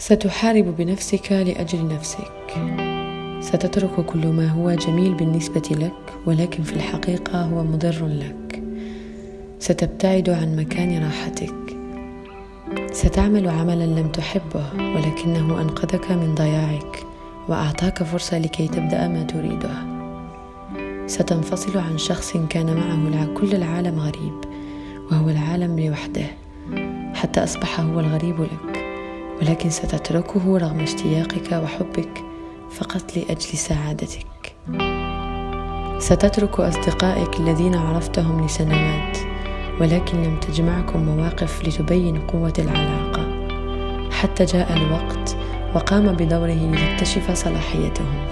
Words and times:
ستحارب 0.00 0.76
بنفسك 0.76 1.32
لأجل 1.32 1.88
نفسك. 1.88 2.54
ستترك 3.40 4.04
كل 4.06 4.26
ما 4.26 4.48
هو 4.48 4.70
جميل 4.70 5.14
بالنسبة 5.14 5.62
لك 5.70 6.12
ولكن 6.26 6.62
في 6.62 6.72
الحقيقة 6.72 7.42
هو 7.42 7.64
مضر 7.64 8.06
لك. 8.06 8.62
ستبتعد 9.58 10.30
عن 10.30 10.56
مكان 10.56 11.04
راحتك. 11.04 11.54
ستعمل 12.92 13.48
عملا 13.48 13.84
لم 13.84 14.08
تحبه 14.08 14.64
ولكنه 14.78 15.60
أنقذك 15.60 16.10
من 16.10 16.34
ضياعك 16.34 17.04
وأعطاك 17.48 18.02
فرصة 18.02 18.38
لكي 18.38 18.68
تبدأ 18.68 19.08
ما 19.08 19.22
تريده. 19.22 19.70
ستنفصل 21.06 21.78
عن 21.78 21.98
شخص 21.98 22.36
كان 22.48 22.76
معه 22.76 23.34
كل 23.34 23.54
العالم 23.54 23.98
غريب 23.98 24.34
وهو 25.10 25.28
العالم 25.28 25.80
لوحده 25.80 26.26
حتى 27.14 27.44
أصبح 27.44 27.80
هو 27.80 28.00
الغريب 28.00 28.40
لك. 28.40 28.89
ولكن 29.42 29.70
ستتركه 29.70 30.58
رغم 30.58 30.80
اشتياقك 30.80 31.52
وحبك 31.52 32.24
فقط 32.70 33.16
لأجل 33.16 33.58
سعادتك. 33.58 34.54
ستترك 35.98 36.60
أصدقائك 36.60 37.40
الذين 37.40 37.74
عرفتهم 37.74 38.46
لسنوات 38.46 39.18
ولكن 39.80 40.22
لم 40.22 40.40
تجمعكم 40.40 41.02
مواقف 41.02 41.68
لتبين 41.68 42.26
قوة 42.26 42.52
العلاقة. 42.58 43.26
حتى 44.10 44.44
جاء 44.44 44.76
الوقت 44.76 45.36
وقام 45.74 46.12
بدوره 46.12 46.70
لتكتشف 46.72 47.30
صلاحيتهم. 47.30 48.26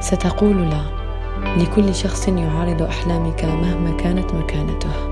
ستقول 0.00 0.70
لا 0.70 0.82
لكل 1.56 1.94
شخص 1.94 2.28
يعارض 2.28 2.82
أحلامك 2.82 3.44
مهما 3.44 3.96
كانت 3.96 4.34
مكانته. 4.34 5.11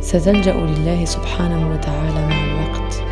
ستلجأ 0.00 0.52
لله 0.52 1.04
سبحانه 1.04 1.72
وتعالى 1.72 2.26
مع 2.26 2.44
الوقت. 2.44 3.02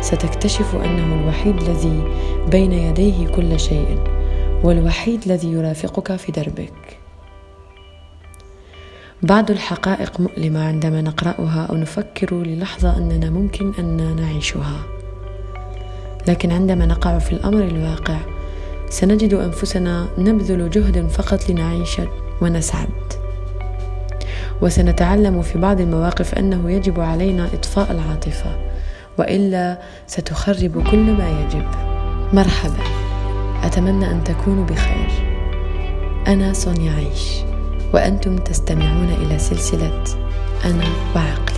ستكتشف 0.00 0.74
أنه 0.74 1.22
الوحيد 1.22 1.56
الذي 1.56 2.02
بين 2.50 2.72
يديه 2.72 3.28
كل 3.28 3.60
شيء 3.60 3.98
والوحيد 4.64 5.22
الذي 5.26 5.52
يرافقك 5.52 6.16
في 6.16 6.32
دربك. 6.32 6.98
بعض 9.22 9.50
الحقائق 9.50 10.20
مؤلمة 10.20 10.66
عندما 10.66 11.00
نقرأها 11.00 11.66
أو 11.70 11.76
نفكر 11.76 12.34
للحظة 12.36 12.96
أننا 12.96 13.30
ممكن 13.30 13.72
أن 13.78 14.16
نعيشها. 14.16 14.80
لكن 16.28 16.52
عندما 16.52 16.86
نقع 16.86 17.18
في 17.18 17.32
الأمر 17.32 17.64
الواقع 17.64 18.18
سنجد 18.90 19.34
أنفسنا 19.34 20.08
نبذل 20.18 20.70
جهد 20.70 21.06
فقط 21.08 21.50
لنعيش 21.50 22.00
ونسعد 22.42 23.05
وسنتعلم 24.62 25.42
في 25.42 25.58
بعض 25.58 25.80
المواقف 25.80 26.34
أنه 26.34 26.70
يجب 26.70 27.00
علينا 27.00 27.46
إطفاء 27.54 27.92
العاطفة 27.92 28.56
وإلا 29.18 29.78
ستخرب 30.06 30.88
كل 30.90 31.12
ما 31.12 31.40
يجب. 31.40 31.66
مرحبا. 32.32 32.84
أتمنى 33.62 34.10
أن 34.10 34.24
تكونوا 34.24 34.64
بخير. 34.64 35.10
أنا 36.26 36.52
سونيا 36.52 36.92
عيش 36.92 37.32
وأنتم 37.94 38.36
تستمعون 38.36 39.08
إلى 39.22 39.38
سلسلة 39.38 40.04
أنا 40.64 40.84
وعقلي. 41.14 41.55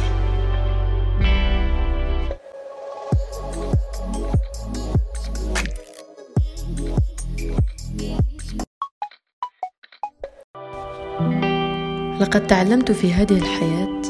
لقد 12.21 12.47
تعلمت 12.47 12.93
في 12.93 13.13
هذه 13.13 13.37
الحياة 13.37 14.03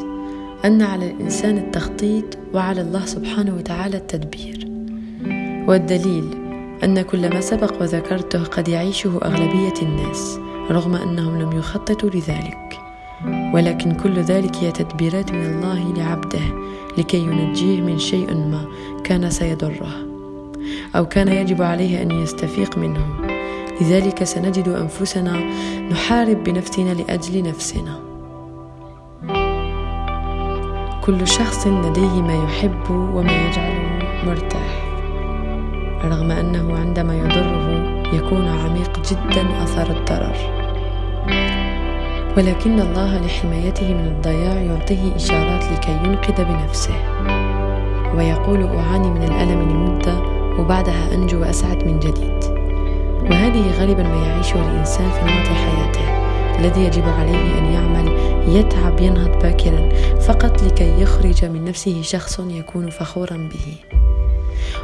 أن 0.65 0.81
على 0.81 1.11
الإنسان 1.11 1.57
التخطيط 1.57 2.37
وعلى 2.53 2.81
الله 2.81 3.05
سبحانه 3.05 3.55
وتعالى 3.55 3.97
التدبير. 3.97 4.67
والدليل 5.67 6.25
أن 6.83 7.01
كل 7.01 7.29
ما 7.29 7.41
سبق 7.41 7.81
وذكرته 7.81 8.43
قد 8.43 8.67
يعيشه 8.67 9.19
أغلبية 9.23 9.73
الناس 9.81 10.39
رغم 10.71 10.95
أنهم 10.95 11.41
لم 11.41 11.51
يخططوا 11.57 12.09
لذلك. 12.09 12.79
ولكن 13.53 13.91
كل 13.93 14.19
ذلك 14.19 14.55
هي 14.55 14.71
تدبيرات 14.71 15.31
من 15.31 15.45
الله 15.45 15.93
لعبده 15.93 16.41
لكي 16.97 17.17
ينجيه 17.17 17.81
من 17.81 17.99
شيء 17.99 18.33
ما 18.33 18.65
كان 19.03 19.29
سيضره 19.29 19.93
أو 20.95 21.05
كان 21.05 21.27
يجب 21.27 21.61
عليه 21.61 22.01
أن 22.01 22.11
يستفيق 22.11 22.77
منه. 22.77 23.28
لذلك 23.81 24.23
سنجد 24.23 24.67
أنفسنا 24.67 25.33
نحارب 25.91 26.43
بنفسنا 26.43 26.93
لأجل 26.93 27.43
نفسنا. 27.49 27.99
كل 31.05 31.27
شخص 31.27 31.67
لديه 31.67 32.21
ما 32.21 32.43
يحب 32.43 32.89
وما 32.89 33.31
يجعله 33.31 33.99
مرتاح 34.27 34.85
رغم 36.03 36.31
أنه 36.31 36.77
عندما 36.79 37.15
يضره 37.17 37.69
يكون 38.13 38.47
عميق 38.47 38.99
جدا 39.09 39.63
أثر 39.63 39.89
الضرر. 39.89 40.37
ولكن 42.37 42.79
الله 42.79 43.25
لحمايته 43.25 43.93
من 43.93 44.07
الضياع 44.07 44.61
يعطيه 44.61 45.15
إشارات 45.15 45.63
لكي 45.63 45.91
ينقذ 45.91 46.43
بنفسه. 46.43 46.95
ويقول 48.17 48.63
أعاني 48.63 49.09
من 49.09 49.23
الألم 49.23 49.61
لمدة 49.61 50.19
وبعدها 50.59 51.13
أنجو 51.13 51.41
واسعد 51.41 51.83
من 51.83 51.99
جديد. 51.99 52.58
وهذه 53.21 53.71
غالبا 53.79 54.03
ما 54.03 54.25
يعيشه 54.27 54.69
الإنسان 54.69 55.11
في 55.11 55.21
نمط 55.21 55.47
حياته 55.47 56.19
الذي 56.59 56.81
يجب 56.81 57.03
عليه 57.03 57.59
أن 57.59 57.65
يعمل 57.65 58.09
يتعب 58.55 58.99
ينهض 58.99 59.39
باكرا 59.41 59.89
فقط 60.19 60.63
لكي 60.63 61.01
يخرج 61.01 61.45
من 61.45 61.63
نفسه 61.65 62.01
شخص 62.01 62.39
يكون 62.39 62.89
فخورا 62.89 63.37
به. 63.37 63.75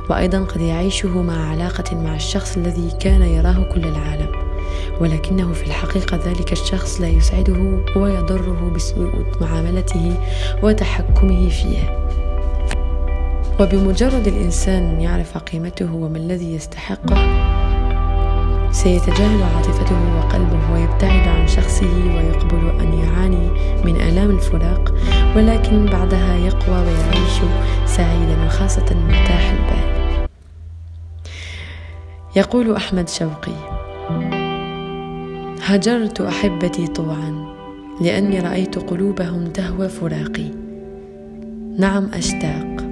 وأيضا 0.10 0.40
قد 0.40 0.62
يعيشه 0.62 1.22
مع 1.22 1.50
علاقة 1.52 1.96
مع 1.96 2.16
الشخص 2.16 2.58
الذي 2.58 2.92
كان 3.00 3.22
يراه 3.22 3.64
كل 3.74 3.86
العالم 3.86 4.32
ولكنه 5.02 5.54
في 5.54 5.64
الحقيقة 5.64 6.18
ذلك 6.26 6.52
الشخص 6.52 7.02
لا 7.02 7.08
يسعده 7.08 7.84
ويضره 7.96 8.72
بسوء 8.76 9.26
معاملته 9.42 10.14
وتحكمه 10.64 11.50
فيه 11.50 12.06
وبمجرد 13.60 14.28
الإنسان 14.28 15.02
يعرف 15.02 15.38
قيمته 15.38 15.94
وما 15.94 16.18
الذي 16.18 16.56
يستحقه 16.56 17.55
سيتجاهل 18.76 19.44
عاطفته 19.44 20.18
وقلبه 20.18 20.74
ويبتعد 20.74 21.28
عن 21.28 21.48
شخصه 21.48 22.16
ويقبل 22.16 22.80
أن 22.80 22.94
يعاني 22.94 23.50
من 23.86 23.96
آلام 23.96 24.30
الفراق 24.30 24.94
ولكن 25.36 25.86
بعدها 25.86 26.36
يقوى 26.36 26.78
ويعيش 26.78 27.40
سعيدا 27.86 28.46
وخاصه 28.46 28.96
مرتاح 29.08 29.54
البال. 29.54 30.28
يقول 32.36 32.76
أحمد 32.76 33.10
شوقي 33.10 33.56
هجرت 35.62 36.22
أحبتي 36.22 36.88
طوعا 36.88 37.56
لأني 38.02 38.40
رأيت 38.40 38.80
قلوبهم 38.80 39.48
تهوى 39.48 39.90
فراقي. 39.90 40.52
نعم 41.80 42.10
أشتاق 42.14 42.86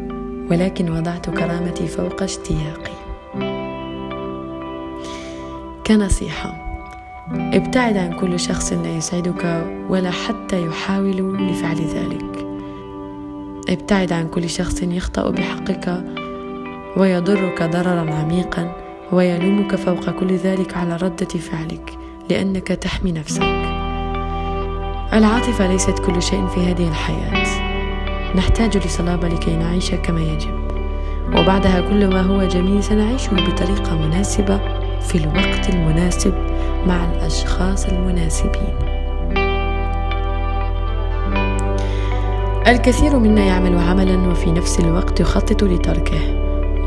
ولكن 0.51 0.89
وضعت 0.89 1.29
كرامتي 1.29 1.87
فوق 1.87 2.23
اشتياقي. 2.23 3.02
كنصيحة 5.87 6.53
ابتعد 7.31 7.97
عن 7.97 8.13
كل 8.13 8.39
شخص 8.39 8.73
لا 8.73 8.89
يسعدك 8.89 9.65
ولا 9.89 10.11
حتى 10.11 10.65
يحاول 10.65 11.47
لفعل 11.49 11.75
ذلك. 11.75 12.45
ابتعد 13.69 14.13
عن 14.13 14.27
كل 14.27 14.49
شخص 14.49 14.83
يخطأ 14.83 15.29
بحقك 15.29 16.03
ويضرك 16.97 17.63
ضررا 17.63 18.13
عميقا 18.13 18.75
ويلومك 19.11 19.75
فوق 19.75 20.09
كل 20.09 20.35
ذلك 20.35 20.77
على 20.77 20.95
ردة 20.95 21.25
فعلك 21.25 21.97
لأنك 22.29 22.67
تحمي 22.67 23.11
نفسك. 23.11 23.41
العاطفة 25.13 25.67
ليست 25.67 25.99
كل 25.99 26.21
شيء 26.21 26.47
في 26.47 26.59
هذه 26.59 26.87
الحياة. 26.87 27.43
نحتاج 28.35 28.77
لصلابة 28.77 29.27
لكي 29.27 29.55
نعيش 29.55 29.91
كما 29.91 30.21
يجب. 30.21 30.63
وبعدها 31.37 31.81
كل 31.81 32.07
ما 32.07 32.21
هو 32.21 32.47
جميل 32.47 32.83
سنعيشه 32.83 33.33
بطريقة 33.33 33.95
مناسبة 33.95 34.82
في 35.07 35.15
الوقت 35.15 35.69
المناسب 35.69 36.33
مع 36.87 37.11
الأشخاص 37.13 37.85
المناسبين. 37.85 38.75
الكثير 42.67 43.19
منا 43.19 43.45
يعمل 43.45 43.77
عملا 43.77 44.27
وفي 44.27 44.51
نفس 44.51 44.79
الوقت 44.79 45.19
يخطط 45.19 45.63
لتركه 45.63 46.19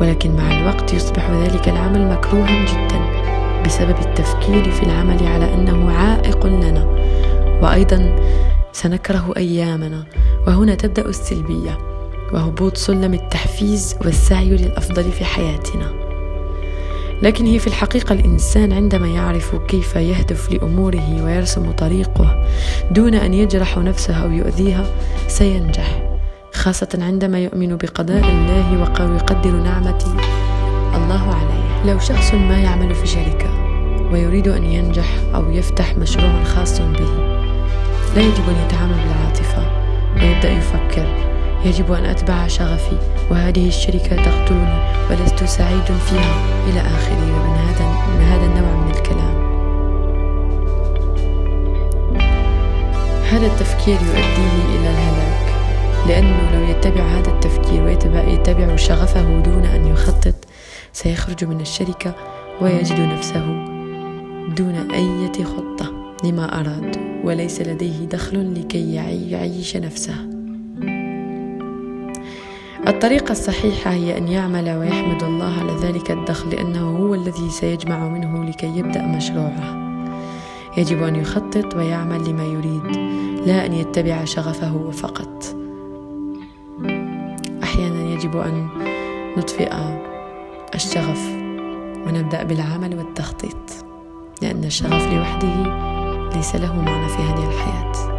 ولكن 0.00 0.36
مع 0.36 0.58
الوقت 0.58 0.94
يصبح 0.94 1.30
ذلك 1.30 1.68
العمل 1.68 2.08
مكروها 2.08 2.64
جدا 2.64 3.00
بسبب 3.66 3.96
التفكير 3.98 4.70
في 4.70 4.82
العمل 4.82 5.26
على 5.26 5.54
أنه 5.54 5.92
عائق 5.92 6.46
لنا. 6.46 6.86
وأيضا 7.62 8.16
سنكره 8.72 9.32
أيامنا 9.36 10.04
وهنا 10.46 10.74
تبدأ 10.74 11.06
السلبية 11.08 11.78
وهبوط 12.32 12.76
سلم 12.76 13.14
التحفيز 13.14 13.96
والسعي 14.04 14.48
للأفضل 14.48 15.04
في 15.12 15.24
حياتنا. 15.24 16.05
لكن 17.22 17.46
هي 17.46 17.58
في 17.58 17.66
الحقيقة 17.66 18.12
الإنسان 18.12 18.72
عندما 18.72 19.08
يعرف 19.08 19.56
كيف 19.68 19.96
يهدف 19.96 20.52
لأموره 20.52 21.24
ويرسم 21.24 21.70
طريقه 21.70 22.46
دون 22.90 23.14
أن 23.14 23.34
يجرح 23.34 23.78
نفسه 23.78 24.14
أو 24.14 24.30
يؤذيها 24.30 24.86
سينجح 25.28 26.18
خاصة 26.52 26.98
عندما 27.00 27.38
يؤمن 27.38 27.76
بقضاء 27.76 28.24
الله 28.24 28.72
ويقدر 29.00 29.50
نعمة 29.50 30.04
الله 30.94 31.34
عليه. 31.34 31.92
لو 31.92 31.98
شخص 31.98 32.34
ما 32.34 32.58
يعمل 32.58 32.94
في 32.94 33.06
شركة 33.06 33.50
ويريد 34.12 34.48
أن 34.48 34.64
ينجح 34.64 35.06
أو 35.34 35.50
يفتح 35.50 35.96
مشروع 35.96 36.44
خاص 36.44 36.80
به 36.80 37.10
لا 38.16 38.22
يجب 38.22 38.48
أن 38.48 38.66
يتعامل 38.66 38.94
بالعاطفة 38.94 39.62
ويبدأ 40.14 40.50
يفكر 40.50 41.35
يجب 41.66 41.92
أن 41.92 42.04
أتبع 42.04 42.46
شغفي 42.46 42.98
وهذه 43.30 43.68
الشركة 43.68 44.16
تقتلني 44.16 44.80
ولست 45.10 45.44
سعيد 45.44 45.84
فيها. 45.84 46.56
إلى 46.68 46.80
آخره 46.80 47.24
من 47.24 47.56
هذا 47.56 47.86
من 48.14 48.24
هذا 48.24 48.46
النوع 48.46 48.76
من 48.76 48.90
الكلام. 48.90 49.46
هذا 53.30 53.46
التفكير 53.46 53.94
يؤديه 53.94 54.78
إلى 54.78 54.90
الهلاك 54.90 55.46
لأنه 56.08 56.50
لو 56.54 56.70
يتبع 56.70 57.02
هذا 57.02 57.30
التفكير 57.30 57.82
ويتبع 57.82 58.76
شغفه 58.76 59.40
دون 59.40 59.64
أن 59.64 59.86
يخطط 59.86 60.34
سيخرج 60.92 61.44
من 61.44 61.60
الشركة 61.60 62.14
ويجد 62.60 63.00
نفسه 63.00 63.44
دون 64.56 64.90
أي 64.94 65.44
خطة 65.44 65.92
لما 66.24 66.60
أراد 66.60 66.96
وليس 67.24 67.60
لديه 67.60 68.06
دخل 68.06 68.54
لكي 68.54 68.94
يعيش 69.30 69.76
نفسه. 69.76 70.35
الطريقة 72.88 73.32
الصحيحة 73.32 73.90
هي 73.90 74.18
أن 74.18 74.28
يعمل 74.28 74.70
ويحمد 74.70 75.22
الله 75.22 75.60
على 75.60 75.72
ذلك 75.72 76.10
الدخل 76.10 76.50
لأنه 76.50 76.98
هو 76.98 77.14
الذي 77.14 77.50
سيجمع 77.50 78.08
منه 78.08 78.44
لكي 78.44 78.78
يبدأ 78.78 79.02
مشروعه. 79.02 79.86
يجب 80.76 81.02
أن 81.02 81.16
يخطط 81.16 81.76
ويعمل 81.76 82.30
لما 82.30 82.44
يريد 82.44 82.96
لا 83.46 83.66
أن 83.66 83.72
يتبع 83.72 84.24
شغفه 84.24 84.90
فقط. 84.90 85.44
أحيانا 87.62 88.14
يجب 88.14 88.36
أن 88.36 88.68
نطفئ 89.36 89.72
الشغف 90.74 91.28
ونبدأ 92.06 92.42
بالعمل 92.42 92.98
والتخطيط 92.98 93.84
لأن 94.42 94.64
الشغف 94.64 95.12
لوحده 95.12 95.54
ليس 96.36 96.56
له 96.56 96.82
معنى 96.82 97.08
في 97.08 97.22
هذه 97.22 97.48
الحياة. 97.48 98.15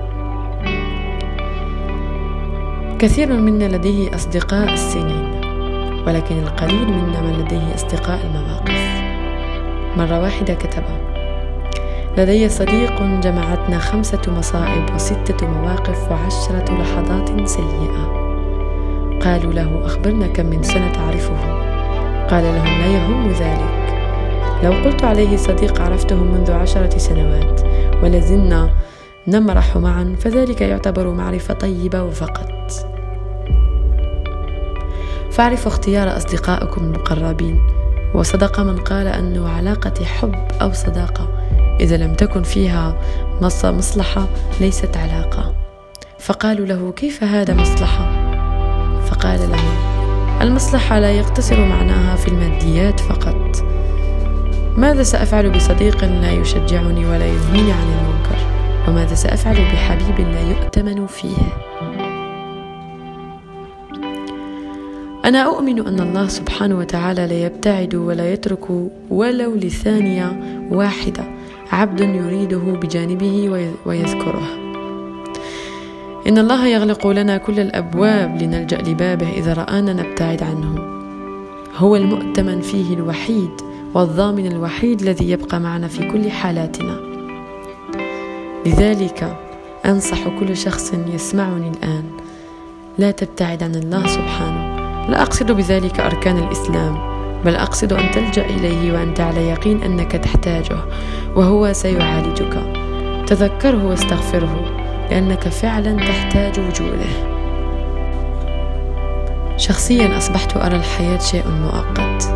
كثير 3.00 3.34
منا 3.34 3.66
لديه 3.66 4.16
أصدقاء 4.16 4.74
السنين 4.74 5.42
ولكن 6.08 6.38
القليل 6.38 6.88
منا 6.88 7.22
من 7.22 7.34
لديه 7.34 7.76
أصدقاء 7.76 8.20
المواقف. 8.26 9.02
مرة 9.98 10.22
واحدة 10.22 10.54
كتب 10.54 10.84
لدي 12.18 12.50
صديق 12.50 13.02
جمعتنا 13.02 13.80
خمسة 13.80 14.22
مصائب 14.28 14.96
وستة 14.96 15.48
مواقف 15.48 16.12
وعشرة 16.12 16.66
لحظات 16.82 17.50
سيئة. 17.50 18.06
قالوا 19.24 19.54
له 19.54 19.86
أخبرنا 19.86 20.28
كم 20.28 20.46
من 20.46 20.64
سنة 20.64 20.92
تعرفه. 20.92 21.36
قال 22.28 22.44
لهم 22.44 22.80
لا 22.80 22.88
يهم 22.88 23.28
ذلك. 23.32 23.98
لو 24.64 24.72
قلت 24.72 25.04
عليه 25.04 25.38
صديق 25.38 25.82
عرفته 25.82 26.16
منذ 26.16 26.52
عشرة 26.52 26.98
سنوات 26.98 27.62
ولازلنا 28.04 28.70
نمرح 29.28 29.78
معا 29.78 30.16
فذلك 30.20 30.62
يعتبر 30.62 31.14
معرفة 31.14 31.54
طيبة 31.54 32.04
وفقط 32.04 32.72
فاعرفوا 35.32 35.72
اختيار 35.72 36.18
أصدقائكم 36.18 36.84
المقربين. 36.84 37.60
وصدق 38.14 38.60
من 38.60 38.78
قال 38.78 39.08
أن 39.08 39.46
علاقة 39.46 40.06
حب 40.06 40.36
أو 40.62 40.74
صداقة. 40.74 41.28
إذا 41.80 41.98
لم 41.98 42.14
تكن 42.14 42.44
فيها 42.44 42.96
مصلحة 43.42 44.28
ليست 44.62 44.98
علاقة. 44.98 45.56
فقالوا 46.20 46.66
له 46.66 46.92
كيف 46.92 47.24
هذا 47.24 47.54
مصلحة؟ 47.54 48.06
فقال 49.06 49.40
لهم 49.40 49.78
المصلحة 50.42 51.00
لا 51.00 51.12
يقتصر 51.12 51.66
معناها 51.66 52.16
في 52.16 52.28
الماديات 52.28 53.00
فقط. 53.00 53.66
ماذا 54.78 55.04
سأفعل 55.04 55.50
بصديق 55.50 56.04
لا 56.04 56.32
يشجعني 56.32 57.06
ولا 57.06 57.26
ينهيني 57.26 57.72
عن 57.72 57.88
المنكر؟ 57.88 58.57
وماذا 58.88 59.16
سأفعل 59.16 59.56
بحبيب 59.56 60.28
لا 60.28 60.42
يؤتمن 60.42 61.08
فيه. 61.08 61.38
أنا 65.26 65.46
أؤمن 65.46 65.88
أن 65.88 66.00
الله 66.00 66.28
سبحانه 66.28 66.78
وتعالى 66.78 67.28
لا 67.28 67.46
يبتعد 67.46 67.96
ولا 67.96 68.34
يترك 68.34 68.70
ولو 69.10 69.56
لثانية 69.56 70.40
واحدة 70.72 71.24
عبد 71.72 72.00
يريده 72.00 72.58
بجانبه 72.58 73.68
ويذكره. 73.86 74.48
إن 76.28 76.38
الله 76.38 76.68
يغلق 76.68 77.08
لنا 77.08 77.38
كل 77.38 77.60
الأبواب 77.60 78.42
لنلجأ 78.42 78.78
لبابه 78.78 79.30
إذا 79.30 79.54
رآنا 79.54 79.94
نبتعد 79.94 80.44
عنه. 80.44 80.76
هو 81.76 81.96
المؤتمن 81.96 82.62
فيه 82.62 82.94
الوحيد 82.94 83.52
والضامن 83.94 84.48
الوحيد 84.52 85.02
الذي 85.02 85.30
يبقى 85.30 85.60
معنا 85.60 85.88
في 85.88 86.12
كل 86.12 86.32
حالاتنا. 86.32 87.07
لذلك 88.68 89.38
أنصح 89.86 90.18
كل 90.40 90.58
شخص 90.58 90.94
يسمعني 91.14 91.70
الآن. 91.70 92.04
لا 92.98 93.12
تبتعد 93.12 93.64
عن 93.64 93.76
الله 93.76 94.08
سبحانه. 94.08 94.78
لا 95.10 95.22
أقصد 95.22 95.52
بذلك 95.52 96.00
أركان 96.00 96.38
الإسلام 96.38 96.98
بل 97.46 97.56
أقصد 97.56 97.94
أن 97.94 98.12
تلجأ 98.12 98.46
إليه 98.46 98.94
وأنت 98.94 99.20
على 99.20 99.50
يقين 99.50 99.84
أنك 99.84 100.12
تحتاجه 100.12 100.78
وهو 101.36 101.74
سيعالجك. 101.74 102.58
تذكره 103.28 103.86
واستغفره 103.86 104.56
لأنك 105.10 105.48
فعلا 105.48 105.98
تحتاج 106.08 106.60
وجوده. 106.60 107.38
شخصيا 109.58 110.18
أصبحت 110.18 110.58
أرى 110.58 110.76
الحياة 110.76 111.20
شيء 111.20 111.44
مؤقت 111.48 112.30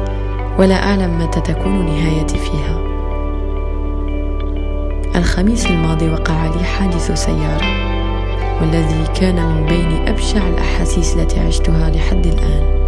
ولا 0.60 0.76
أعلم 0.76 1.20
متى 1.20 1.42
تكون 1.42 1.86
نهايتي 1.86 2.38
فيها. 2.38 2.91
الخميس 5.16 5.66
الماضي 5.66 6.10
وقع 6.10 6.46
لي 6.46 6.64
حادث 6.64 7.12
سيارة 7.12 7.92
والذي 8.62 9.08
كان 9.20 9.46
من 9.46 9.66
بين 9.66 10.08
أبشع 10.08 10.48
الأحاسيس 10.48 11.16
التي 11.16 11.40
عشتها 11.40 11.90
لحد 11.90 12.26
الآن. 12.28 12.82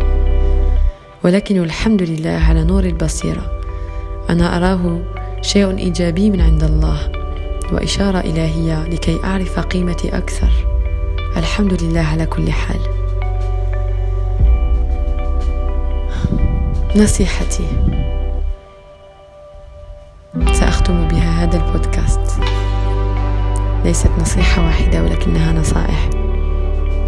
ولكن 1.23 1.63
الحمد 1.63 2.01
لله 2.01 2.41
على 2.49 2.63
نور 2.63 2.83
البصيرة. 2.83 3.61
أنا 4.29 4.57
أراه 4.57 4.99
شيء 5.41 5.77
إيجابي 5.77 6.29
من 6.29 6.41
عند 6.41 6.63
الله 6.63 7.11
وإشارة 7.71 8.19
إلهية 8.19 8.83
لكي 8.83 9.19
أعرف 9.23 9.59
قيمتي 9.59 10.17
أكثر. 10.17 10.49
الحمد 11.37 11.83
لله 11.83 12.01
على 12.01 12.25
كل 12.25 12.51
حال. 12.51 12.79
نصيحتي 16.95 17.67
سأختم 20.53 21.07
بها. 21.07 21.32
هذا 21.43 21.65
البودكاست. 21.67 22.19
ليست 23.85 24.11
نصيحة 24.21 24.65
واحدة 24.65 25.03
ولكنها 25.03 25.53
نصائح. 25.53 26.09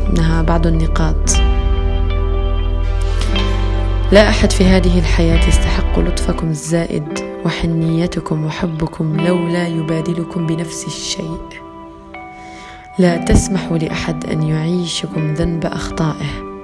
إنها 0.10 0.42
بعض 0.42 0.68
النقاط. 0.68 1.30
لا 4.12 4.30
أحد 4.30 4.52
في 4.52 4.66
هذه 4.66 5.00
الحياة 5.00 5.48
يستحق 5.48 6.00
لطفكم 6.00 6.50
الزائد 6.50 7.20
وحنيتكم 7.46 8.46
وحبكم 8.46 9.18
لو 9.20 9.48
لا 9.48 9.68
يبادلكم 9.68 10.48
بنفس 10.48 10.88
الشيء. 10.88 11.40
لا 13.00 13.18
تسمحوا 13.18 13.78
لأحد 13.78 14.26
أن 14.26 14.44
يعيشكم 14.44 15.34
ذنب 15.34 15.66
أخطائه. 15.66 16.60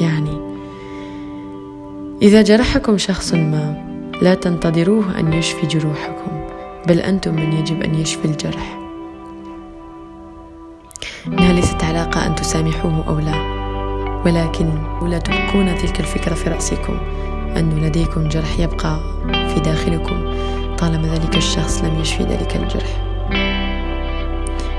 يعني 0.00 0.40
إذا 2.22 2.42
جرحكم 2.42 2.98
شخص 2.98 3.34
ما 3.34 3.84
لا 4.22 4.34
تنتظروه 4.34 5.20
أن 5.20 5.32
يشفي 5.32 5.66
جروحكم 5.66 6.33
بل 6.86 6.98
أنتم 6.98 7.34
من 7.34 7.52
يجب 7.52 7.82
أن 7.82 7.94
يشفي 7.94 8.24
الجرح. 8.24 8.78
إنها 11.26 11.52
ليست 11.52 11.84
علاقة 11.84 12.26
أن 12.26 12.34
تسامحوه 12.34 13.04
أو 13.08 13.18
لا 13.18 13.54
ولكن 14.24 14.70
لا 15.08 15.18
تبقون 15.18 15.74
تلك 15.74 16.00
الفكرة 16.00 16.34
في 16.34 16.50
رأسكم. 16.50 16.98
أن 17.56 17.70
لديكم 17.70 18.28
جرح 18.28 18.58
يبقى 18.58 18.96
في 19.48 19.60
داخلكم 19.60 20.34
طالما 20.78 21.08
ذلك 21.08 21.36
الشخص 21.36 21.84
لم 21.84 22.00
يشفي 22.00 22.22
ذلك 22.22 22.56
الجرح. 22.56 23.04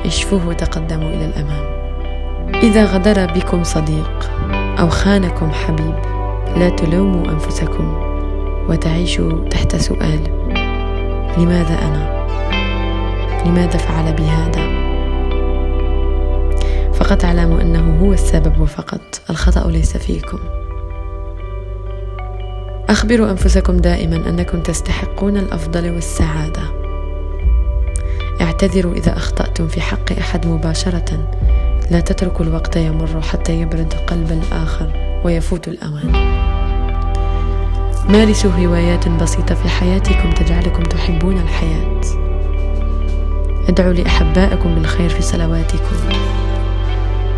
اشفوه 0.05 0.47
وتقدموا 0.47 1.09
إلى 1.09 1.25
الأمام. 1.25 1.65
إذا 2.55 2.85
غدر 2.85 3.25
بكم 3.25 3.63
صديق 3.63 4.31
أو 4.79 4.89
خانكم 4.89 5.51
حبيب 5.51 5.95
لا 6.57 6.69
تلوموا 6.69 7.31
أنفسكم 7.31 7.93
وتعيشوا 8.69 9.49
تحت 9.49 9.75
سؤال. 9.75 10.44
لماذا 11.37 11.73
أنا؟ 11.81 12.25
لماذا 13.45 13.77
فعل 13.77 14.13
بهذا؟ 14.13 14.85
فقط 16.93 17.25
اعلموا 17.25 17.61
أنه 17.61 17.99
هو 18.01 18.13
السبب 18.13 18.61
وفقط 18.61 19.21
الخطأ 19.29 19.71
ليس 19.71 19.97
فيكم 19.97 20.39
أخبروا 22.89 23.31
أنفسكم 23.31 23.77
دائما 23.77 24.29
أنكم 24.29 24.61
تستحقون 24.61 25.37
الأفضل 25.37 25.89
والسعادة 25.89 26.61
اعتذروا 28.41 28.93
إذا 28.93 29.17
أخطأتم 29.17 29.67
في 29.67 29.81
حق 29.81 30.11
أحد 30.11 30.47
مباشرة 30.47 31.33
لا 31.91 31.99
تتركوا 31.99 32.45
الوقت 32.45 32.75
يمر 32.75 33.21
حتى 33.21 33.61
يبرد 33.61 33.93
قلب 34.07 34.31
الآخر 34.31 34.91
ويفوت 35.23 35.67
الأوان 35.67 36.11
مارسوا 38.09 38.51
هوايات 38.51 39.07
بسيطة 39.07 39.55
في 39.55 39.69
حياتكم 39.69 40.31
تجعلكم 40.31 40.83
تحبون 40.83 41.37
الحياة. 41.37 42.01
ادعوا 43.69 43.93
لأحبائكم 43.93 44.75
بالخير 44.75 45.09
في 45.09 45.21
صلواتكم. 45.21 45.95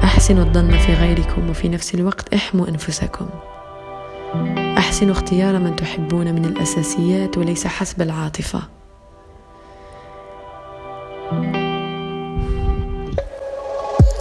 أحسنوا 0.04 0.44
الظن 0.44 0.78
في 0.78 0.94
غيركم 0.94 1.50
وفي 1.50 1.70
نفس 1.70 1.96
الوقت 1.96 2.34
احموا 2.34 2.68
أنفسكم. 2.68 3.30
أحسنوا 4.78 5.12
اختيار 5.12 5.60
من 5.60 5.76
تحبون 5.76 6.34
من 6.36 6.46
الأساسيات 6.46 7.38
وليس 7.38 7.68
حسب 7.68 8.02
العاطفة. 8.02 8.62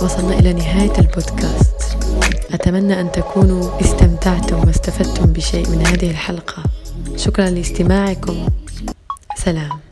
وصلنا 0.02 0.38
إلى 0.38 0.52
نهاية 0.52 0.98
البودكاست. 0.98 1.95
أتمنى 2.56 3.00
أن 3.00 3.12
تكونوا 3.12 3.80
استمتعتم 3.80 4.66
واستفدتم 4.66 5.32
بشيء 5.32 5.70
من 5.70 5.86
هذه 5.86 6.10
الحلقة. 6.10 6.62
شكرا 7.16 7.50
لاستماعكم. 7.50 8.46
سلام. 9.36 9.85